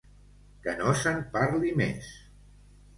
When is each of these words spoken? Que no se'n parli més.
Que 0.63 0.73
no 0.79 0.95
se'n 1.03 1.23
parli 1.37 1.73
més. 1.85 2.13